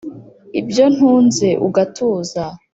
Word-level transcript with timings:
ibyo 0.59 0.85
ntunze 0.93 1.47
ugatuza 1.67 2.43